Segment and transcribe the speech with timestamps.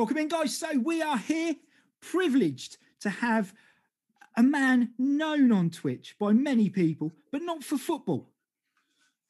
[0.00, 0.56] Welcome in, guys.
[0.56, 1.56] So we are here,
[2.00, 3.52] privileged to have
[4.34, 8.30] a man known on Twitch by many people, but not for football.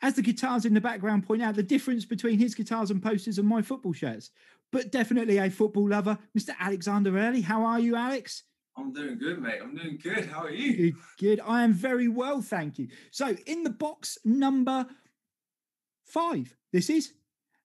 [0.00, 3.36] As the guitars in the background point out, the difference between his guitars and posters
[3.36, 4.30] and my football shirts,
[4.70, 6.50] but definitely a football lover, Mr.
[6.60, 7.40] Alexander Early.
[7.40, 8.44] How are you, Alex?
[8.76, 9.58] I'm doing good, mate.
[9.60, 10.26] I'm doing good.
[10.26, 10.92] How are you?
[10.92, 11.40] Good, good.
[11.44, 12.86] I am very well, thank you.
[13.10, 14.86] So, in the box number
[16.04, 17.12] five, this is,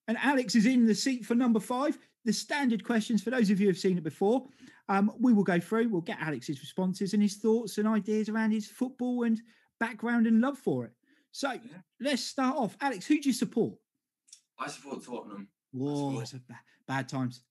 [0.08, 2.00] and Alex is in the seat for number five.
[2.26, 4.48] The standard questions for those of you who have seen it before.
[4.90, 5.90] Um, we will go through.
[5.90, 9.40] We'll get Alex's responses and his thoughts and ideas around his football and
[9.80, 10.92] background and love for it.
[11.32, 11.60] So Yeah.
[12.00, 12.76] let's start off.
[12.82, 13.78] Alex, who do you support?
[14.58, 15.50] I support Tottenham.
[15.72, 17.44] Whoa, support- it's a ba- bad times.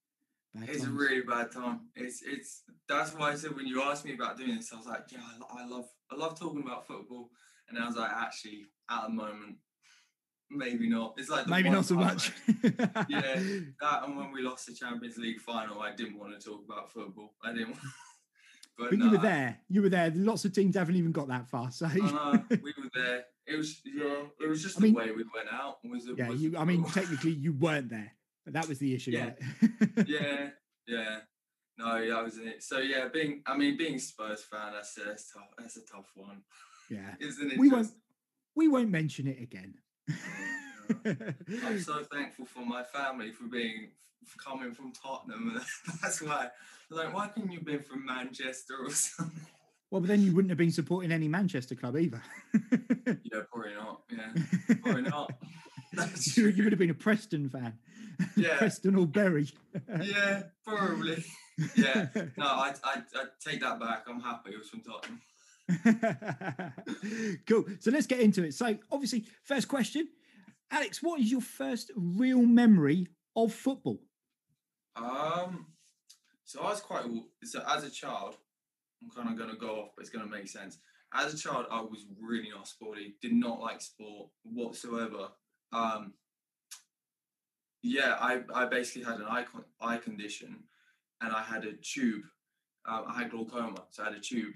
[0.55, 1.89] Bad It's a really bad time.
[1.95, 4.87] It's it's that's why I said when you asked me about doing this, I was
[4.87, 7.31] like, yeah, I, I love I love talking about football,
[7.69, 9.57] and I was like, actually, at the moment,
[10.51, 11.15] maybe not.
[11.19, 12.33] It's like the Maybe not so much.
[13.09, 13.35] Yeah,
[13.81, 16.91] that and when we lost the Champions League final, I didn't want to talk about
[16.93, 17.35] football.
[17.45, 17.69] I didn't.
[17.71, 17.81] Want,
[18.79, 19.59] but But no, you were there.
[19.69, 20.13] You were there.
[20.15, 21.71] Lots of teams haven't even got that far.
[21.71, 23.25] So I know, we were there.
[23.47, 24.23] It was yeah.
[24.41, 25.77] It was just I the mean- way we went out.
[25.85, 26.17] Was it?
[26.17, 26.57] yeah, was you.
[26.57, 28.13] I mean, technically, you weren't there.
[28.45, 29.11] But that was the issue.
[29.13, 29.31] Yeah.
[29.63, 30.07] right?
[30.07, 30.49] yeah,
[30.87, 31.19] yeah.
[31.79, 32.63] No, that was it.
[32.63, 35.49] So yeah, being I mean being a Spurs fan, that's that's tough.
[35.59, 36.43] That's a tough one,
[36.91, 37.15] yeah.
[37.21, 37.59] isn't it?
[37.59, 37.89] We won't-
[38.57, 39.75] We won't mention it again.
[41.05, 43.89] I'm so thankful for my family for being
[44.27, 45.61] for coming from Tottenham.
[46.03, 46.49] That's why.
[46.91, 49.41] Like, why couldn't you have been from Manchester or something?
[49.91, 52.23] well, but then you wouldn't have been supporting any Manchester club either.
[53.23, 54.03] Yeah, probably not.
[54.11, 55.33] Yeah, probably not.
[55.93, 57.79] That's you, you would have been a Preston fan.
[58.37, 58.57] Yeah.
[58.57, 59.49] Preston or Bury.
[60.03, 61.25] Yeah, probably.
[61.77, 62.09] Yeah.
[62.37, 64.05] No, I, I I take that back.
[64.09, 65.21] I'm happy it was from Tottenham.
[67.47, 67.65] cool.
[67.81, 68.55] So let's get into it.
[68.55, 70.09] So, obviously, first question
[70.71, 74.01] Alex, what is your first real memory of football?
[74.97, 75.67] Um,
[76.45, 77.05] so I was quite
[77.45, 78.37] so as a child.
[79.03, 80.79] I'm kind of gonna go off, but it's gonna make sense.
[81.13, 83.17] As a child, I was really not sporty.
[83.23, 85.29] Did not like sport whatsoever.
[85.73, 86.15] Um,
[87.83, 89.45] yeah, I I basically had an eye
[89.81, 90.65] eye condition,
[91.21, 92.23] and I had a tube.
[92.87, 94.55] Um, I had glaucoma, so I had a tube.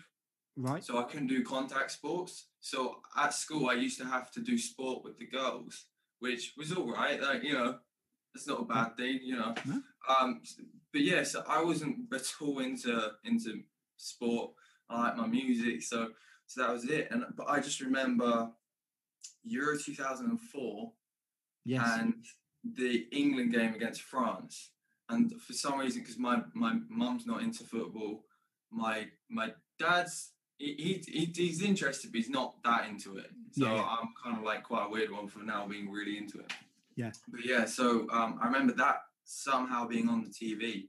[0.60, 0.82] Right.
[0.84, 2.48] So I couldn't do contact sports.
[2.60, 5.86] So at school, I used to have to do sport with the girls,
[6.18, 7.22] which was all right.
[7.22, 7.78] Like you know,
[8.34, 9.54] it's not a bad thing, you know.
[9.64, 9.80] No.
[10.08, 10.42] Um,
[10.92, 13.62] but yeah, so I wasn't at all into into
[13.96, 14.50] sport.
[14.90, 16.08] I like my music, so
[16.46, 17.06] so that was it.
[17.12, 18.50] And but I just remember
[19.44, 20.92] Euro two thousand and four
[21.64, 21.86] Yes.
[22.00, 22.14] and
[22.64, 24.70] the England game against France.
[25.08, 28.24] And for some reason, because my my mum's not into football,
[28.72, 33.30] my my dad's he, he, he- he's interested, but he's not that into it.
[33.52, 33.82] So Yeah, yeah.
[34.00, 36.52] I'm kind of like quite a weird one for now, being really into it.
[36.96, 37.12] Yeah.
[37.28, 40.88] But yeah, so um, I remember that somehow being on the TV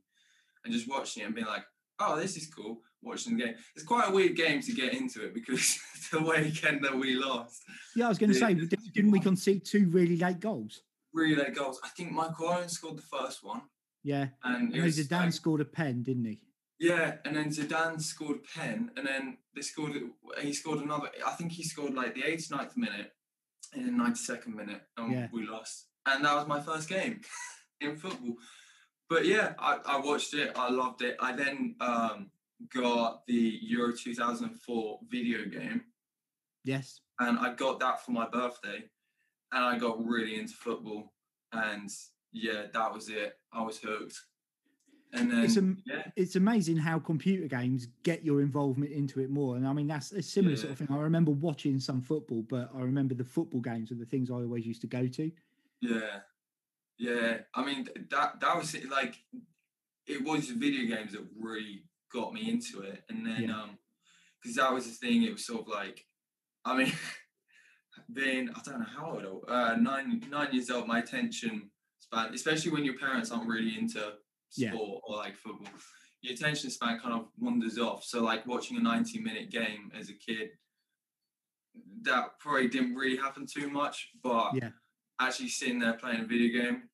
[0.65, 1.63] and just watching it and being like,
[1.99, 2.81] oh, this is cool.
[3.01, 3.55] Watching the game.
[3.75, 5.79] It's quite a weird game to get into it because
[6.11, 7.63] the weekend that we lost,
[7.95, 10.81] yeah, I was going to say, didn't we concede two really late goals?
[11.13, 11.79] really late goals.
[11.83, 13.61] I think Michael Owen scored the first one.
[14.03, 14.27] Yeah.
[14.43, 16.39] And I it know was Zidane like- scored a pen, didn't he?
[16.79, 19.93] Yeah, and then Zidane scored pen, and then they scored.
[20.39, 21.09] He scored another.
[21.25, 23.11] I think he scored like the 89th minute,
[23.73, 25.27] and then 92nd minute, and Yeah.
[25.33, 25.87] we lost.
[26.05, 27.19] And that was my first game
[27.81, 28.35] in football.
[29.09, 30.53] But yeah, I, I watched it.
[30.55, 31.17] I loved it.
[31.19, 32.31] I then um,
[32.73, 35.81] got the Euro 2004 video game,
[36.63, 37.01] Yes.
[37.19, 38.83] and I got that for my birthday,
[39.51, 41.13] and I got really into football.
[41.51, 41.89] And
[42.31, 43.33] yeah, that was it.
[43.51, 44.15] I was hooked.
[45.11, 49.29] And then It's am- yeah, It's amazing how computer games get your involvement into it
[49.29, 49.55] more.
[49.57, 50.87] And I mean, that's a similar sort of thing.
[50.91, 54.35] I remember watching some football, but I remember the football games are the things I
[54.35, 55.31] always used to go to.
[55.81, 56.19] Yeah,
[56.99, 57.39] yeah.
[57.55, 59.15] I mean, that that was it, like,
[60.05, 61.83] it was the video games that really
[62.13, 63.61] got me into it, and then Yeah.
[63.63, 63.77] um,
[64.41, 65.23] because that was the thing.
[65.23, 66.05] It was sort of like,
[66.65, 66.93] I mean,
[68.13, 70.87] being I don't know how old, uh, nine nine years old.
[70.87, 74.13] My attention span, especially when your parents aren't really into
[74.55, 74.71] Yeah.
[74.71, 75.67] sport or like football,
[76.21, 78.03] your attention span kind of wanders off.
[78.03, 80.49] So like watching a ninety minute game as a kid.
[82.01, 84.71] That probably didn't really happen too much, but Yeah.
[85.19, 86.89] actually sitting there playing a video game.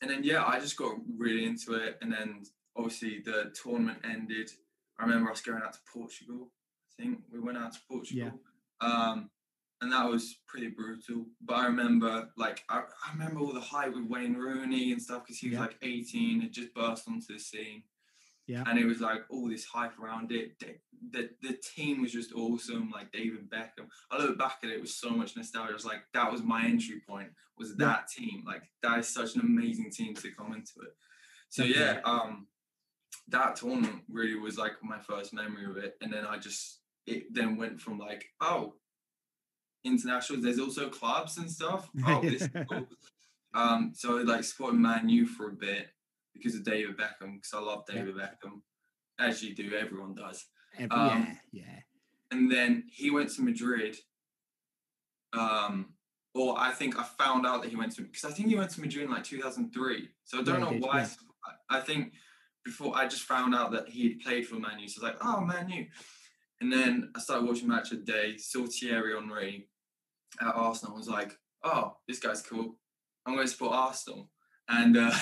[0.00, 1.98] And then yeah, I just got really into it.
[2.02, 2.42] And then
[2.76, 4.50] obviously the tournament ended.
[4.98, 6.50] I remember us going out to Portugal.
[6.98, 8.40] I think we went out to Portugal.
[8.80, 9.30] Um,
[9.82, 11.26] and that was pretty brutal.
[11.42, 15.24] But I remember like I, I remember all the hype with Wayne Rooney and stuff
[15.24, 15.60] because he was Yeah.
[15.62, 17.82] like 18, had just burst onto the scene.
[18.46, 18.64] Yeah.
[18.66, 20.58] And it was like all this hype around it.
[20.58, 20.76] The,
[21.10, 23.86] the, the team was just awesome, like David Beckham.
[24.10, 25.70] I look back at it with so much nostalgia.
[25.70, 27.28] I was like, that was my entry point,
[27.58, 27.86] was Yeah.
[27.86, 28.42] that team.
[28.46, 30.94] Like that is such an amazing team to come into it.
[31.50, 32.46] So yeah, um,
[33.28, 37.32] that tournament really was like my first memory of it, and then I just it
[37.34, 38.74] then went from like oh,
[39.84, 40.44] internationals.
[40.44, 41.88] There's also clubs and stuff.
[42.06, 42.86] Oh, this is cool.
[43.54, 45.88] Um, so like supporting Man U for a bit
[46.32, 48.26] because of David Beckham because I love David yeah.
[48.26, 48.60] Beckham,
[49.18, 49.74] as you do.
[49.76, 50.46] Everyone does.
[50.78, 51.78] Every, um, yeah, yeah.
[52.30, 53.96] And then he went to Madrid.
[55.34, 55.94] Um,
[56.34, 58.70] or I think I found out that he went to because I think he went
[58.70, 60.08] to Madrid in like 2003.
[60.24, 61.00] So I don't yeah, know why.
[61.00, 61.08] Yeah.
[61.68, 62.14] I think
[62.64, 64.88] before I just found out that he played for Man U.
[64.88, 65.86] So I was like, oh, Man U.
[66.60, 69.68] And then I started watching Match of the Day, saw Thierry Henry
[70.40, 70.96] at Arsenal.
[70.96, 71.32] Was like,
[71.64, 72.76] oh, this guy's cool.
[73.26, 74.30] I'm going to support Arsenal.
[74.68, 75.14] And uh,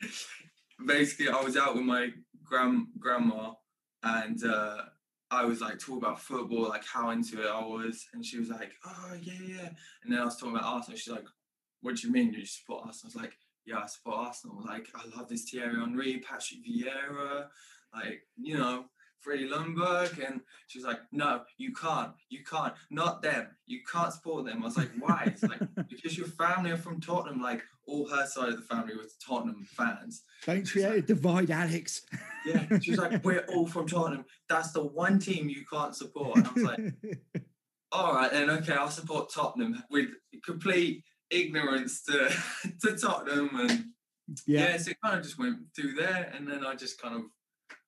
[0.86, 2.10] basically, I was out with my
[2.42, 3.52] grand grandma
[4.02, 4.82] and uh,
[5.30, 8.06] I was like talking about football, like how into it I was.
[8.12, 9.68] And she was like, oh, yeah, yeah.
[10.02, 10.98] And then I was talking about Arsenal.
[10.98, 11.26] She's like,
[11.80, 13.12] what do you mean you support Arsenal?
[13.12, 13.36] I was like,
[13.66, 14.62] yeah, I support Arsenal.
[14.64, 17.46] Like, I love this Thierry Henry, Patrick Vieira,
[17.94, 18.86] like, you know,
[19.24, 20.24] Freddie Ljungberg.
[20.26, 22.12] And she was like, no, you can't.
[22.28, 22.74] You can't.
[22.90, 23.48] Not them.
[23.66, 24.62] You can't support them.
[24.62, 25.24] I was like, why?
[25.26, 27.40] It's like, because your family are from Tottenham.
[27.40, 30.22] Like, all her side of the family was Tottenham fans.
[30.46, 32.02] Don't create like, a divide, Alex.
[32.46, 32.78] yeah.
[32.80, 34.24] She was like, we're all from Tottenham.
[34.48, 36.36] That's the one team you can't support.
[36.36, 36.94] And I was like,
[37.92, 40.08] all right, then, okay, I'll support Tottenham with
[40.44, 42.30] complete ignorance to
[42.82, 43.84] to Tottenham and
[44.46, 44.70] yeah.
[44.70, 47.22] yeah, so it kind of just went through there and then I just kind of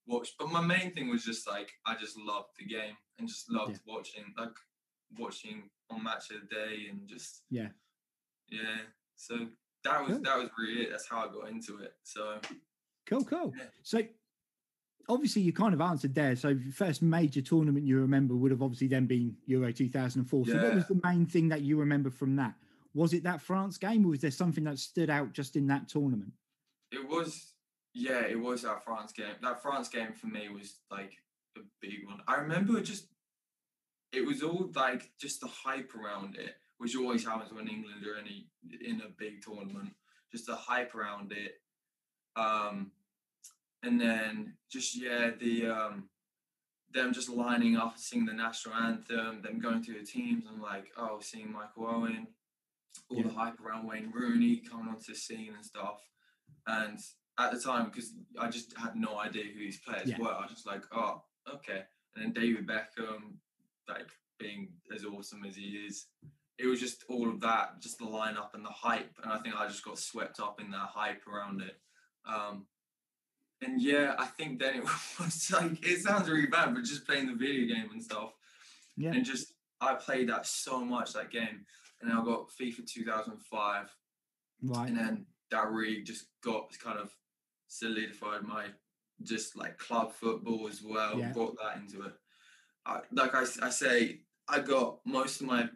[0.07, 0.35] watched.
[0.39, 3.81] But my main thing was just like I just loved the game and just loved
[3.87, 3.95] yeah.
[3.95, 4.57] watching like
[5.19, 7.69] watching on match of the day and just yeah.
[8.49, 8.79] Yeah.
[9.17, 9.47] So
[9.85, 10.23] that was cool.
[10.23, 10.91] that was really it.
[10.91, 11.95] That's how I got into it.
[12.03, 12.39] So
[13.07, 13.53] cool, cool.
[13.57, 13.65] Yeah.
[13.83, 14.03] So
[15.09, 16.37] obviously you kind of answered there.
[16.37, 20.47] So first major tournament you remember would have obviously then been Euro 2004.
[20.47, 20.63] So yeah.
[20.63, 22.55] what was the main thing that you remember from that?
[22.95, 25.87] Was it that France game, or was there something that stood out just in that
[25.87, 26.33] tournament?
[26.91, 27.53] It was,
[27.97, 29.35] yeah, it was that France game.
[29.41, 31.15] That France game for me was like
[31.57, 32.21] a big one.
[32.29, 33.07] I remember just,
[34.13, 38.21] it was all like just the hype around it, which always happens when England are
[38.21, 38.49] any
[38.85, 39.95] in a big tournament.
[40.31, 41.55] Just the hype around it,
[42.37, 42.91] um,
[43.83, 46.11] and then just yeah, the um,
[46.93, 50.61] them just lining up and singing the national anthem, them going through the teams, and
[50.61, 52.27] like oh, seeing Michael Owen
[53.09, 53.23] all yeah.
[53.23, 56.01] the hype around Wayne Rooney coming onto the scene and stuff.
[56.67, 56.99] And
[57.39, 60.19] at the time, because I just had no idea who these players yeah.
[60.19, 61.23] were, I was just like, oh,
[61.53, 61.83] okay.
[62.15, 63.37] And then David Beckham,
[63.89, 66.07] like being as awesome as he is,
[66.59, 69.15] it was just all of that, just the lineup and the hype.
[69.23, 71.77] And I think I just got swept up in that hype around it.
[72.27, 72.67] Um,
[73.63, 74.85] and yeah, I think then it
[75.21, 78.33] was like it sounds really bad, but just playing the video game and stuff.
[78.97, 79.13] Yeah.
[79.13, 81.67] And just I played that so much that game
[82.01, 83.87] and then I got FIFA 2005.
[84.63, 84.89] Right.
[84.89, 87.11] And then that really just got kind of
[87.79, 88.67] solidified my
[89.23, 91.19] just like club football as well.
[91.19, 91.33] Yeah.
[91.33, 92.13] Brought that into it.
[92.85, 95.69] I, like I, I say, I got most of my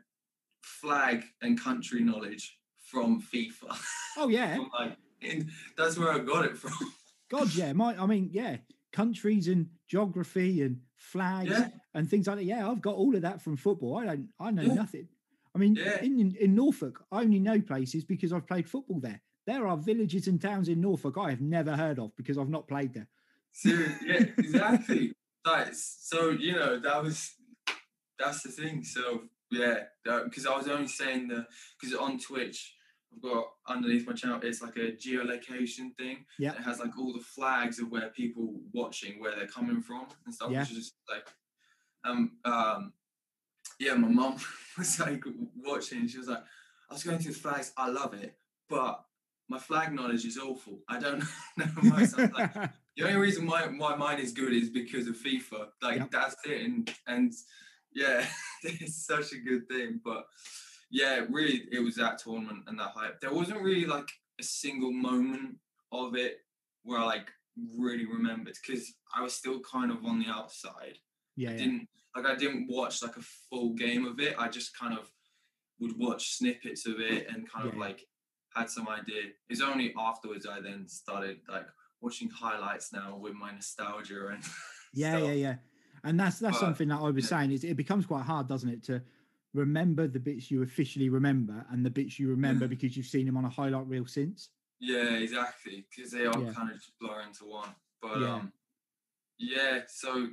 [0.63, 2.59] flag and country knowledge
[2.91, 3.77] from FIFA.
[4.19, 4.59] Oh yeah.
[4.79, 4.97] like,
[5.77, 6.73] that's where I got it from.
[7.31, 7.73] God, yeah.
[7.73, 8.57] My, I mean, yeah,
[8.93, 11.69] countries and geography and flags yeah.
[11.95, 12.45] and things like that.
[12.45, 13.99] Yeah, I've got all of that from football.
[13.99, 14.75] I don't, I know yeah.
[14.75, 15.09] nothing.
[15.55, 16.01] I mean, yeah.
[16.01, 19.21] in, in Norfolk, I only know places because I've played football there.
[19.47, 22.69] There are villages and towns in Norfolk I have never heard of because I've not
[22.69, 23.09] played there.
[23.53, 23.71] So,
[24.05, 25.13] yeah, exactly.
[25.73, 27.35] so you know that was
[28.19, 28.85] that's the thing.
[28.85, 31.47] So yeah, because I was only saying the
[31.81, 32.75] because on Twitch
[33.13, 36.27] I've got underneath my channel it's like a geolocation thing.
[36.39, 40.07] Yeah, it has like all the flags of where people watching where they're coming from
[40.27, 40.51] and stuff.
[40.53, 40.61] Yeah.
[40.61, 41.27] Which is just like
[42.05, 42.93] um um
[43.81, 44.37] yeah, my mom
[44.79, 45.25] was like
[45.57, 46.07] watching.
[46.07, 46.45] She was like,
[46.89, 47.73] I was going through the flags.
[47.77, 48.37] I love it,
[48.69, 49.03] but
[49.51, 50.79] my flag knowledge is awful.
[50.89, 51.25] I don't
[51.57, 52.17] know most.
[52.17, 52.55] like,
[52.97, 55.67] the only reason why, why mine is good is because of FIFA.
[55.83, 56.11] Like yep.
[56.11, 56.63] that's it.
[56.63, 57.33] And and
[57.93, 58.25] yeah,
[58.63, 60.01] it's such a good thing.
[60.03, 60.25] But
[60.91, 63.21] yeah, really, it was that tournament and that hype.
[63.21, 65.57] There wasn't really like a single moment
[65.93, 66.39] of it
[66.85, 67.29] where I like
[67.77, 70.97] really remembered because I was still kind of on the outside.
[71.37, 74.37] Yeah, I didn't like I didn't watch like a full game of it.
[74.39, 75.11] I just kind of
[75.81, 77.73] would watch snippets of it and kind yeah.
[77.73, 78.07] of like
[78.55, 79.23] had some idea.
[79.49, 81.67] It's only afterwards I then started like
[82.01, 84.43] watching highlights now with my nostalgia and
[84.95, 85.29] yeah, stuff.
[85.29, 85.55] yeah, yeah.
[86.03, 87.39] And that's that's but, something that I was yeah.
[87.39, 87.53] saying.
[87.53, 89.03] Is it becomes quite hard, doesn't it, to
[89.55, 93.37] remember the bits you officially remember and the bits you remember because you've seen them
[93.37, 94.51] on a highlight reel since.
[94.81, 95.85] Yeah, exactly.
[95.95, 97.69] Because they all kind of just blur into one.
[98.01, 98.53] But um,
[99.39, 99.81] yeah.
[99.89, 100.29] So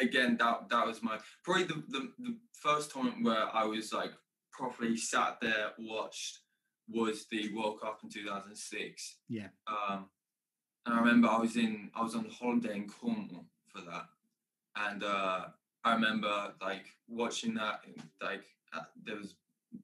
[0.00, 4.12] again, that that was my probably the, the, the first tournament where I was like
[4.52, 6.40] properly sat there watched
[6.92, 9.16] was the World Cup in 2006.
[9.28, 9.48] Yeah.
[9.66, 10.06] Um,
[10.86, 14.06] and I remember I was in I was on holiday in Cornwall for that,
[14.76, 15.46] and uh,
[15.84, 17.80] I remember like watching that
[18.20, 19.34] like uh, there was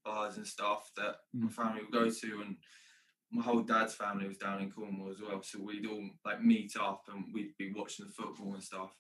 [0.05, 1.53] bars and stuff that my Mm.
[1.53, 2.57] family would go to, and
[3.31, 6.73] my whole dad's family was down in Cornwall as well, so we'd all like meet
[6.77, 8.91] up and we'd be watching the football and stuff.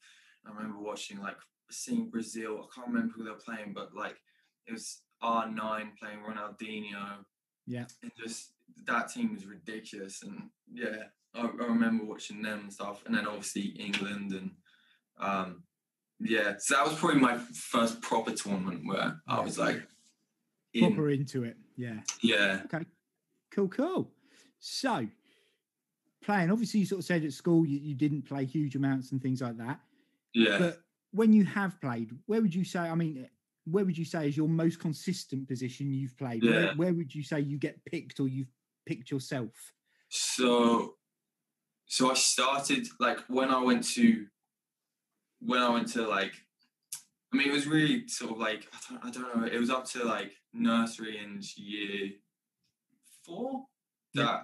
[0.46, 1.36] I remember watching like
[1.70, 2.60] seeing Brazil.
[2.62, 4.16] I can't remember who they were playing, but like
[4.68, 7.24] it was R nine playing Ronaldinho
[7.68, 7.84] Yeah.
[8.02, 8.52] and just
[8.86, 10.22] that team was ridiculous.
[10.22, 13.02] And yeah, I, I remember watching them and stuff.
[13.06, 14.50] And then obviously England and
[15.20, 15.62] um,
[16.20, 19.86] yeah, so that was probably my first proper tournament where I was like,
[20.74, 21.56] in, Proper into it.
[21.76, 22.00] Yeah.
[22.22, 22.62] yeah,
[23.54, 24.10] Cool, cool.
[24.58, 25.06] So,
[26.22, 29.22] playing, obviously, you sort of said at school you, you didn't play huge amounts and
[29.22, 29.80] things like that.
[30.34, 30.58] yeah.
[30.58, 30.80] But
[31.12, 33.28] when you have played, where would you say, I mean,
[33.70, 36.42] where would you say is your most consistent position you've played?
[36.42, 36.74] Where, Yeah.
[36.74, 38.52] where would you say you get picked or you've
[38.86, 39.72] picked yourself?
[40.08, 40.94] So,
[41.86, 44.26] so I started like when I went to,
[45.40, 46.32] when I went to like,
[47.32, 49.46] I mean, it was really sort of like I don't, I don't know.
[49.46, 52.10] It was up to like nursery and year
[53.24, 53.66] four.
[54.14, 54.42] Yeah.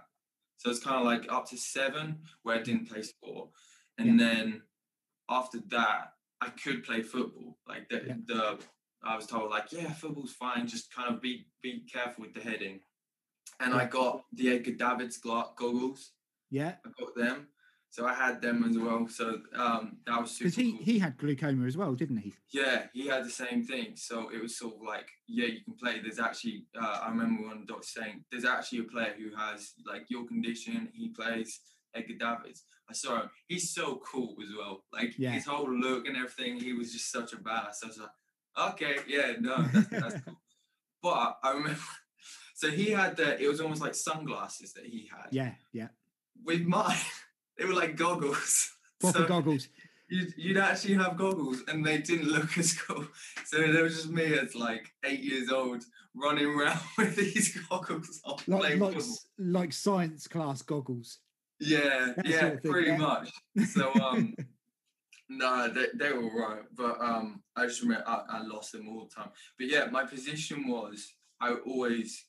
[0.58, 3.50] So it's kind of like up to seven where I didn't play sport,
[3.98, 4.62] and then
[5.30, 7.58] after that I could play football.
[7.66, 8.14] Like the, Yeah.
[8.26, 8.58] the
[9.06, 10.66] I was told like yeah, football's fine.
[10.66, 12.80] Just kind of be be careful with the heading.
[13.60, 16.10] And I got the Edgar Davids goggles.
[16.50, 16.74] Yeah.
[16.84, 17.48] I got them.
[17.90, 19.06] So I had them as well.
[19.08, 20.80] So um, that was super Because he, cool.
[20.82, 22.34] he had glaucoma as well, didn't he?
[22.52, 23.92] Yeah, he had the same thing.
[23.94, 26.00] So it was sort of like, yeah, you can play.
[26.02, 30.06] There's actually, uh, I remember one doctor saying, there's actually a player who has like
[30.08, 30.88] your condition.
[30.92, 31.60] He plays
[31.94, 32.64] Edgar Davids.
[32.90, 33.30] I saw him.
[33.46, 34.82] He's so cool as well.
[34.92, 35.30] Like Yeah.
[35.30, 36.58] his whole look and everything.
[36.58, 37.84] He was just such a badass.
[37.84, 38.08] I was like,
[38.58, 40.34] okay, yeah, no, that's, that's cool.
[41.02, 41.78] But I remember,
[42.54, 45.26] so he had the, it was almost like sunglasses that he had.
[45.32, 45.52] Yeah.
[45.72, 45.88] Yeah.
[46.42, 46.96] With mine,
[47.58, 48.70] they were like goggles.
[49.00, 49.68] Proper So- goggles.
[50.08, 53.06] you'd, you'd actually have goggles and they didn't look as cool.
[53.44, 55.84] So there was just me as like eight years old
[56.14, 58.96] running around with these goggles on Like, like,
[59.38, 61.18] like science class goggles.
[61.60, 62.96] Yeah, that yeah, sort of thing, pretty yeah.
[62.96, 63.30] much.
[63.74, 64.34] So um
[65.28, 66.62] no, they, they were right.
[66.76, 69.30] But um I just remember I, I lost them all the time.
[69.58, 72.24] But yeah, my position was I always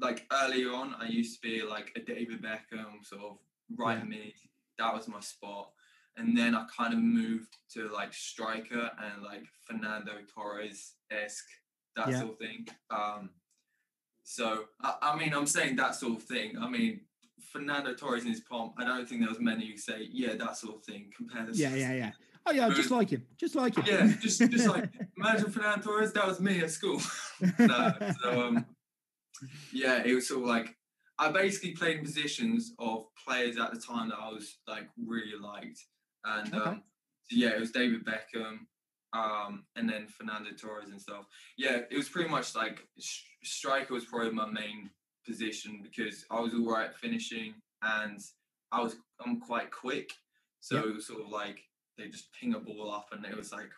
[0.00, 3.38] like earlier on I used to be like a David Beckham sort of
[3.76, 4.04] right Yeah.
[4.04, 4.32] mid.
[4.78, 5.70] That was my spot.
[6.16, 11.44] And then I kind of moved to like striker and like Fernando Torres esque,
[11.96, 12.20] that Yeah.
[12.20, 12.66] sort of thing.
[12.90, 13.30] Um
[14.24, 16.56] so I, I mean I'm saying that sort of thing.
[16.58, 17.00] I mean
[17.56, 20.56] Fernando Torres in his pomp, I don't think there was many who say, yeah, that
[20.56, 21.10] sort of thing.
[21.16, 21.58] Compare this.
[21.58, 21.74] Yeah.
[21.74, 21.92] Yeah.
[21.94, 22.10] Yeah.
[22.44, 22.68] Oh, yeah.
[22.70, 23.26] Just like him.
[23.38, 23.84] Just like him.
[23.86, 27.00] Yeah, just just like imagine Fernando Torres, that was me at school.
[27.58, 28.66] no, so um,
[29.72, 30.76] yeah, it was sort of like
[31.18, 35.36] I basically played in positions of players at the time that I was like really
[35.40, 35.80] liked,
[36.24, 36.70] and Okay.
[36.70, 36.82] um,
[37.28, 38.58] so yeah, it was David Beckham,
[39.12, 41.26] um, and then Fernando Torres and stuff.
[41.56, 44.90] Yeah, it was pretty much like sh- striker was probably my main
[45.26, 48.20] position because I was all right finishing, and
[48.72, 50.10] I was I'm quite quick,
[50.60, 50.84] so Yep.
[50.86, 51.62] it was sort of like
[51.98, 53.70] they just ping a ball up, and it was like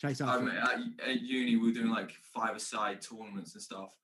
[0.00, 3.96] Chase I mean, at, at uni, we were doing like five-a-side tournaments and stuff,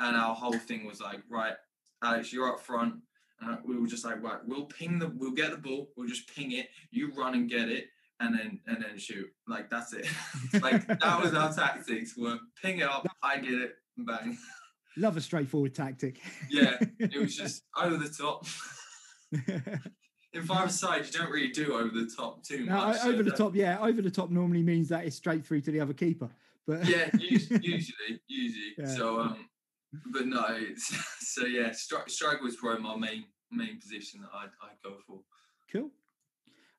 [0.00, 1.54] and our whole thing was like, right,
[2.02, 2.94] Alex, you're up front,
[3.40, 6.34] and we were just like, right, we'll ping the, we'll get the ball, we'll just
[6.34, 7.88] ping it, you run and get it,
[8.20, 10.06] and then and then shoot, like that's it.
[10.62, 12.16] like that was our tactics.
[12.16, 14.36] Were ping it up, I get it, bang.
[14.96, 16.20] Love a straightforward tactic.
[16.50, 18.46] Yeah, It was just over the top.
[20.32, 22.96] In five-a-side, you don't really do over the top too no, much.
[22.96, 23.54] o- so over the that- top.
[23.54, 26.28] Yeah, over the top normally means that it's straight through to the other keeper.
[26.66, 27.60] But yeah, usually,
[28.26, 28.74] usually.
[28.78, 28.86] Yeah.
[28.86, 29.48] So, um,
[30.12, 30.86] but no, it's,
[31.34, 35.20] so yeah, stri- striker was probably my main main position that I'd, I'd go for.
[35.70, 35.90] Cool.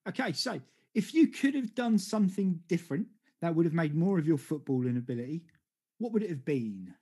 [0.09, 0.59] Okay, so
[0.93, 3.07] if you could have done something different
[3.41, 5.43] that would have made more of your footballing ability,
[5.99, 6.93] what would it have been?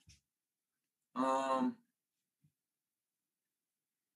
[1.15, 1.75] Um,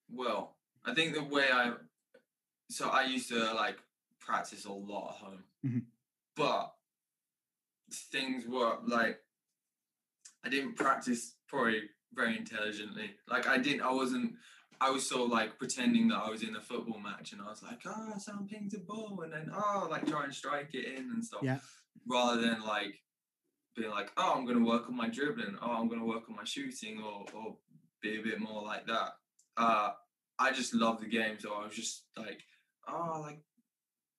[0.10, 1.74] well, I think the way I,
[2.70, 3.78] so I used to like
[4.20, 5.86] practice a lot at home, Mhm.
[6.36, 6.74] but
[7.92, 9.20] things were like,
[10.44, 13.16] I didn't practice probably very intelligently.
[13.28, 14.36] Like I didn't, I wasn't,
[14.80, 17.46] I was sort of like pretending that I was in a football match and I
[17.50, 20.86] was like, oh, someone pings a ball and then, oh, like try and strike it
[20.98, 21.42] in and stuff.
[21.44, 21.60] Yeah.
[22.06, 23.00] Rather than like
[23.78, 25.58] being like, oh, I'm going to work on my dribbling.
[25.62, 27.56] Oh, I'm going to work on my shooting or, or
[28.02, 29.12] be a bit more like that.
[29.56, 29.92] Uh,
[30.40, 31.36] I just love the game.
[31.40, 32.42] So I was just like,
[32.88, 33.40] oh, like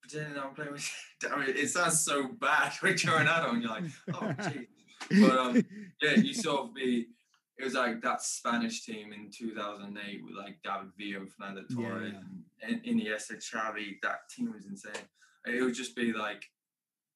[0.01, 0.91] pretending I'm playing with.
[1.23, 5.21] Mean, it sounds so bad when you're an adult and you're like, oh, geez.
[5.21, 5.65] But, um,
[6.01, 7.07] yeah, you sort of be
[7.59, 11.75] it was like that Spanish team in 2008 with like David Villa and Fernando Yeah,
[11.75, 12.69] Torres yeah.
[12.69, 13.97] and Iniesta, Xavi.
[14.01, 14.93] That team was insane.
[15.45, 16.45] It would just be like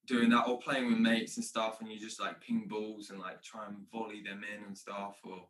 [0.06, 3.18] doing that or playing with mates and stuff, and you just like ping balls and
[3.18, 5.16] like try and volley them in and stuff.
[5.24, 5.48] Or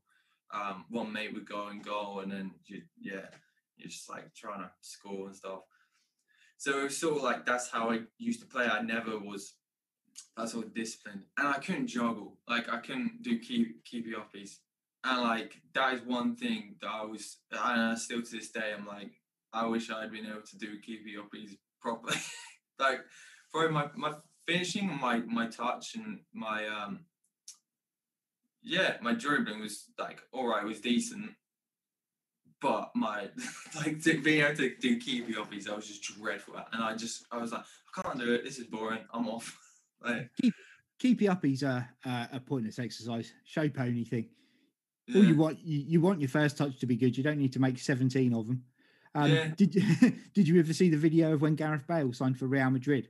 [0.53, 3.27] um, one mate would go and goal, and then you, yeah,
[3.77, 5.61] you're just like trying to score and stuff.
[6.57, 8.67] So it was sort of like that's how I used to play.
[8.67, 9.55] I never was
[10.37, 12.39] that sort of disciplined, and I couldn't juggle.
[12.49, 14.59] Like I couldn't do keep keepy uppies,
[15.05, 17.39] and like that is one thing that I was.
[17.51, 19.13] And I still to this day, I'm like,
[19.53, 22.17] I wish I'd been able to do keepy uppies properly.
[22.79, 23.01] like
[23.53, 24.15] probably my my
[24.47, 27.01] finishing, my my touch, and my um.
[28.67, 31.33] Yeah, my dribbling was like all right, was decent,
[32.63, 33.29] but my
[33.77, 36.97] like to being able to do keepy uppies, I was just dreadful at, and I
[36.97, 37.61] just I was like,
[37.97, 38.43] I can't do it.
[38.43, 39.01] This is boring.
[39.13, 39.55] I'm off.
[40.05, 40.31] like,
[40.99, 43.33] keepy uppies are a a pointless exercise.
[43.45, 44.29] Show pony thing.
[45.15, 47.17] All you want you, you want your first touch to be good.
[47.19, 48.63] You don't need to make seventeen of them.
[49.15, 49.49] Um, Yeah.
[49.57, 49.83] Did you
[50.35, 53.09] did you ever see the video of when Gareth Bale signed for Real Madrid?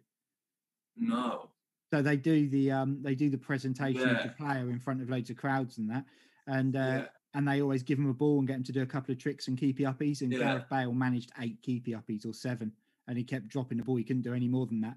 [0.97, 1.51] No.
[1.93, 5.11] So they do the um they do the presentation of the player in front of
[5.11, 6.05] loads of crowds and that,
[6.47, 7.07] and uh, Yeah.
[7.35, 9.19] and they always give him a ball and get him to do a couple of
[9.19, 10.23] tricks and keepy uppies.
[10.23, 10.39] And Yeah.
[10.41, 12.73] Gareth Bale managed eight keepy uppies or seven,
[13.07, 13.97] and he kept dropping the ball.
[13.97, 14.97] He couldn't do any more than that.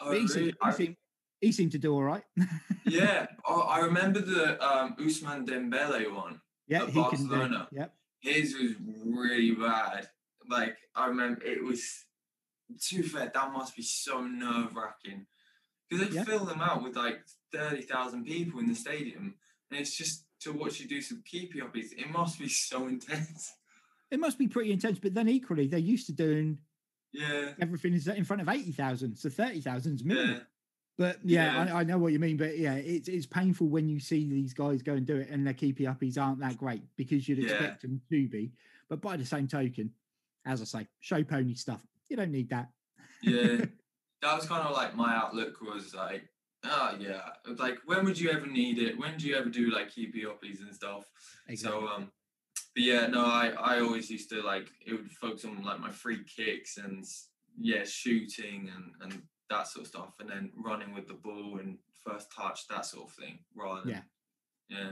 [0.00, 0.96] Oh, he, seemed, he, I- seemed,
[1.40, 2.24] he seemed to do all right.
[2.86, 3.26] yeah.
[3.44, 6.40] Oh, I remember the um, Ousmane Dembele one.
[6.68, 7.00] yeah, he can do.
[7.28, 7.68] Barcelona.
[7.72, 7.94] Yep.
[8.20, 8.72] His was
[9.04, 10.08] really bad.
[10.48, 12.04] Like I remember, it was.
[12.80, 15.26] To be fair, that must be so nerve wracking
[15.88, 16.24] because they Yeah.
[16.24, 19.34] fill them out with like thirty thousand people in the stadium,
[19.70, 21.92] and it's just to watch you do some keepy uppies.
[21.96, 23.52] It must be so intense.
[24.10, 26.58] It must be pretty intense, but then equally they're used to doing
[27.12, 27.54] Yeah.
[27.60, 30.30] everything is in front of eighty thousand, so thirty minimum.
[30.30, 30.40] Yeah.
[30.98, 31.74] But yeah, Yeah.
[31.74, 32.36] I, I know what you mean.
[32.36, 35.46] But yeah, it's it's painful when you see these guys go and do it, and
[35.46, 38.52] their keepy uppies aren't that great because you'd expect them to be.
[38.88, 39.92] But by the same token,
[40.44, 41.86] as I say, show pony stuff.
[42.12, 42.68] You don't need that.
[43.22, 43.64] yeah
[44.22, 46.24] that was kind of like my outlook was like
[46.64, 47.22] oh yeah
[47.58, 50.74] like when would you ever need it when do you ever do like uppies and
[50.74, 51.04] stuff
[51.56, 52.12] so um
[52.74, 55.90] but yeah no i i always used to like it would focus on like my
[55.90, 57.04] free kicks and
[57.58, 61.78] yeah shooting and and that sort of stuff and then running with the ball and
[62.04, 64.02] first touch that sort of thing rather than Yeah.
[64.68, 64.90] yeah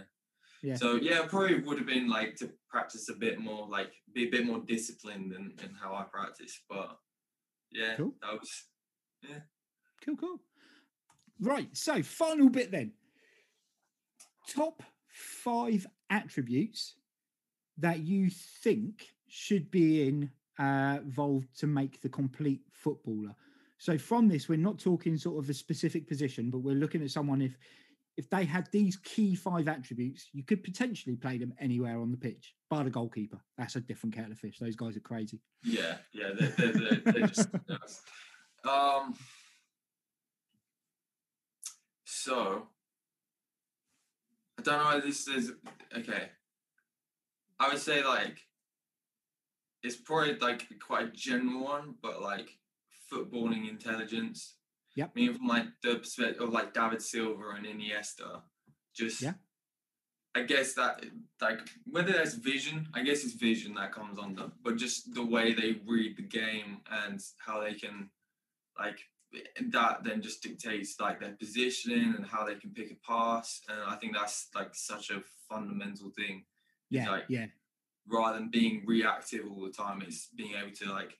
[0.62, 0.74] Yeah.
[0.76, 4.30] so yeah probably would have been like to practice a bit more like be a
[4.30, 6.96] bit more disciplined in, in how i practice but
[7.72, 8.14] yeah Cool.
[8.22, 8.64] that was
[9.28, 9.40] yeah,
[10.04, 10.40] cool, cool.
[11.40, 11.68] Right.
[11.76, 12.92] So final bit then.
[14.48, 16.94] Top five attributes
[17.78, 18.30] that you
[18.62, 23.35] think should be in uh, involved to make the complete footballer.
[23.78, 27.11] So from this, we're not talking sort of a specific position, but we're looking at
[27.11, 27.56] someone if
[28.16, 32.16] if they had these key five attributes, you could potentially play them anywhere on the
[32.16, 33.40] pitch, bar the goalkeeper.
[33.57, 34.59] That's a different kettle of fish.
[34.59, 35.40] Those guys are crazy.
[35.64, 37.49] Yeah, yeah, they're, they're, they're, they're just.
[38.62, 39.14] Um,
[42.05, 42.66] so
[44.59, 44.99] I don't know.
[44.99, 45.53] If this is
[45.96, 46.29] okay.
[47.59, 48.38] I would say like
[49.83, 52.51] it's probably like quite a general one, but like
[53.11, 54.57] footballing intelligence.
[54.96, 55.11] Yep.
[55.14, 58.42] I mean, from like the perspective of like David Silva and Iniesta,
[58.94, 59.35] just Yeah.
[60.35, 61.05] I guess that
[61.40, 65.53] like whether that's vision, I guess it's vision that comes under, but just the way
[65.53, 68.11] they read the game and how they can
[68.79, 68.98] like
[69.70, 73.61] that then just dictates like their positioning and how they can pick a pass.
[73.68, 76.44] And I think that's like such a fundamental thing.
[76.90, 77.46] Yeah, like- yeah,
[78.09, 81.18] Rather than being reactive all the time, it's being able to like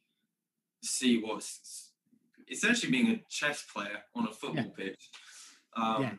[0.83, 1.90] see what's
[2.51, 5.09] essentially being a chess player on a football pitch.
[5.77, 6.15] Um, Yeah.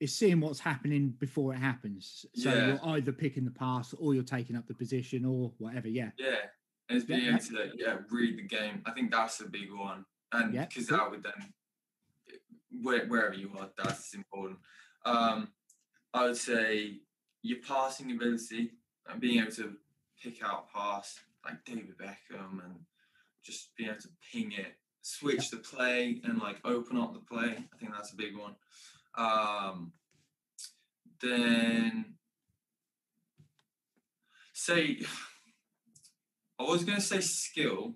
[0.00, 2.26] It's seeing what's happening before it happens.
[2.34, 2.66] So Yeah.
[2.66, 5.88] you're either picking the pass or you're taking up the position or whatever.
[5.88, 6.36] Yeah, Yeah,
[6.88, 7.34] and it's Yeah, being yeah.
[7.36, 8.82] able to yeah read the game.
[8.86, 11.52] I think that's a big one, and because that would then
[12.82, 14.58] where, wherever you are, that's important.
[15.04, 15.52] Um,
[16.12, 17.00] I would say
[17.42, 18.72] your passing ability
[19.06, 19.76] and being able to
[20.20, 22.84] pick out pass like David Beckham and
[23.44, 27.50] just being able to ping it, switch the play and like open up the play.
[27.72, 28.56] I think that's a big one.
[29.16, 29.92] Um,
[31.20, 32.14] then
[34.54, 35.00] say
[36.58, 37.94] I was going to say skill,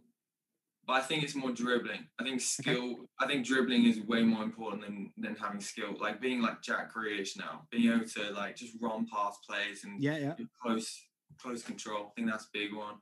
[0.87, 2.09] but I think it's more dribbling.
[2.21, 2.97] I think skill.
[3.19, 5.97] I think dribbling is way more important than than having skill.
[5.99, 10.03] Like being like Jack Grealish now, being able to like just run past plays and
[10.03, 10.35] yeah, yeah.
[10.61, 11.07] close
[11.41, 12.09] close control.
[12.09, 12.97] I think that's a big one.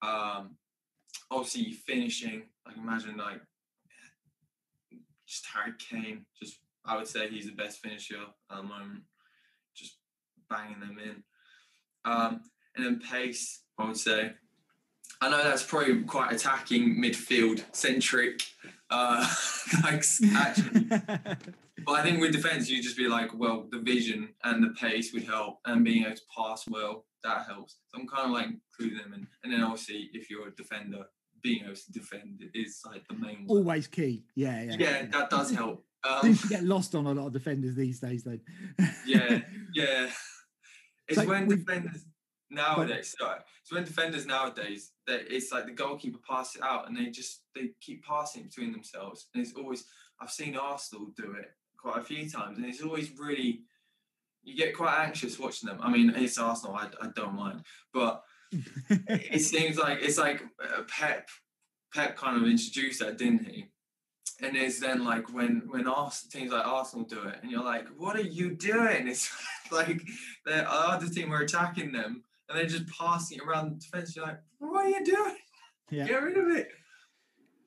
[0.00, 0.56] Um,
[1.30, 2.44] obviously finishing.
[2.66, 3.40] Like imagine like
[5.26, 6.26] just Harry Kane.
[6.40, 8.16] Just I would say he's the best finisher
[8.50, 9.02] at the moment.
[9.74, 9.98] Just
[10.50, 11.22] banging them in.
[12.04, 12.40] Um,
[12.76, 14.32] and then pace, I would say.
[15.20, 18.42] I know that's probably quite attacking midfield centric.
[18.90, 19.26] Uh,
[19.84, 24.62] like actually, but I think with defense, you'd just be like, well, the vision and
[24.62, 27.76] the pace would help, and being able to pass well that helps.
[27.88, 29.26] So I'm kind of like including them, in.
[29.44, 31.04] and then obviously if you're a defender,
[31.42, 33.44] being able to defend is like the main.
[33.46, 33.58] One.
[33.58, 34.24] Always key.
[34.34, 34.76] Yeah, yeah.
[34.78, 35.84] Yeah, that does help.
[36.04, 38.40] Um, Things get lost on a lot of defenders these days, though.
[39.06, 39.38] yeah,
[39.72, 40.10] yeah.
[41.06, 42.04] It's So when defenders
[42.50, 43.14] nowadays.
[43.18, 47.06] Sorry, it's when defenders nowadays that it's like the goalkeeper passes it out and they
[47.10, 49.84] just they keep passing between themselves, and it's always
[50.20, 53.62] I've seen Arsenal do it quite a few times, and it's always really
[54.42, 55.78] you get quite anxious watching them.
[55.80, 57.62] I mean, it's Arsenal, I, I don't mind,
[57.94, 58.22] but
[58.90, 61.28] it seems like it's like uh, Pep.
[61.94, 63.66] Pep kind of introduced that, didn't he?
[64.42, 67.86] And it's then like when when Ars- teams like Arsenal do it, and you're like,
[67.96, 69.30] "What are you doing?" It's
[69.70, 70.02] like
[70.46, 74.16] the other team were attacking them, and they're just passing it around the defense.
[74.16, 75.36] You're like, "What are you doing?
[75.90, 76.06] yeah.
[76.06, 76.68] Get rid of it."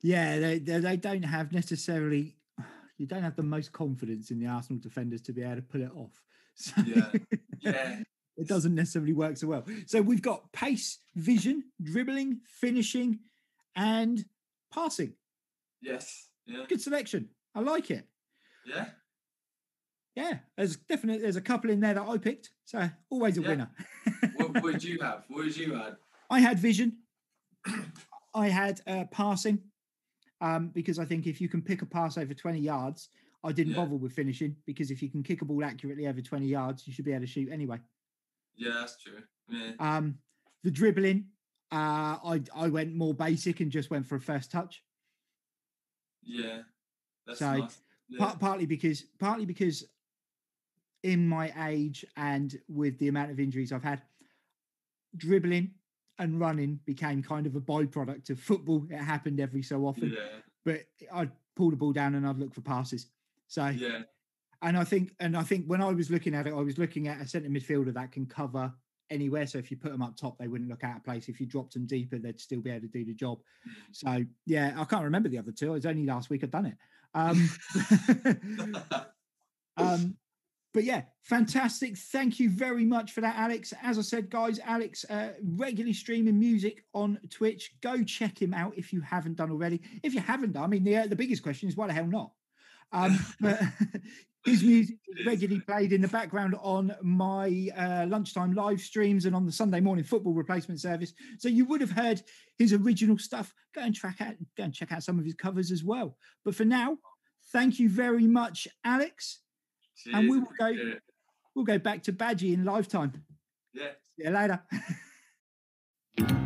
[0.02, 2.36] Yeah, they, they they don't have necessarily.
[2.98, 5.82] You don't have the most confidence in the Arsenal defenders to be able to pull
[5.82, 6.22] it off.
[6.54, 7.10] So Yeah.
[7.60, 8.00] Yeah,
[8.36, 9.64] it doesn't necessarily work so well.
[9.86, 13.20] So we've got pace, vision, dribbling, finishing,
[13.74, 14.24] and
[14.72, 15.14] passing.
[15.80, 17.28] yes, yeah, Good selection.
[17.54, 18.06] I like it.
[18.66, 18.86] yeah.
[20.14, 22.50] Yeah, there's definitely there's a couple in there that I picked.
[22.64, 23.48] So always a Yeah.
[23.48, 23.70] winner.
[24.34, 25.24] What would you have?
[25.28, 25.96] What would you add?
[26.30, 26.98] I had vision.
[28.34, 29.60] I had uh, passing
[30.40, 33.08] um, because I think if you can pick a pass over 20 yards,
[33.44, 33.78] I didn't Yeah.
[33.84, 36.92] bother with finishing because if you can kick a ball accurately over 20 yards, you
[36.94, 37.78] should be able to shoot anyway.
[38.56, 39.22] Yeah, that's true.
[39.48, 40.18] Yeah, Um,
[40.62, 41.26] the dribbling,
[41.72, 44.82] uh, I I went more basic and just went for a first touch.
[46.22, 46.62] yeah.
[47.26, 47.80] That's So, nice.
[48.08, 48.18] Yeah.
[48.24, 49.84] Part, partly because partly because
[51.02, 54.02] in my age and with the amount of injuries I've had,
[55.16, 55.74] dribbling
[56.18, 58.86] and running became kind of a byproduct of football.
[58.90, 60.10] It happened every so often.
[60.16, 63.08] yeah, but I'd pull the ball down and I'd look for passes.
[63.48, 64.02] So, yeah,
[64.66, 67.06] and I think, and I think when I was looking at it, I was looking
[67.06, 68.72] at a centre midfielder that can cover
[69.10, 69.46] anywhere.
[69.46, 71.28] So if you put them up top, they wouldn't look out of place.
[71.28, 73.38] If you dropped them deeper, they'd still be able to do the job.
[73.38, 73.72] Mm.
[73.92, 75.68] So yeah, I can't remember the other two.
[75.68, 76.76] It was only last week I'd done it.
[77.14, 77.48] Um,
[79.76, 80.16] um,
[80.74, 81.96] but yeah, fantastic.
[81.96, 83.72] Thank you very much for that, Alex.
[83.82, 87.70] As I said, guys, Alex uh, regularly streaming music on Twitch.
[87.82, 89.80] Go check him out if you haven't done already.
[90.02, 92.08] If you haven't done, I mean, the, uh, the biggest question is why the hell
[92.08, 92.32] not?
[92.92, 93.60] Um, but
[94.46, 99.36] his music is regularly played in the background on my uh, lunchtime live streams and
[99.36, 101.12] on the Sunday morning football replacement service.
[101.38, 102.22] So you would have heard
[102.56, 103.52] his original stuff.
[103.74, 106.16] Go and track out, go and check out some of his covers as well.
[106.44, 106.96] But for now,
[107.52, 109.40] thank you very much, Alex.
[110.12, 110.74] And we will go-
[111.54, 113.12] We'll go back to Badgie in lifetime.
[113.72, 113.92] Yeah.
[114.18, 114.62] See you later.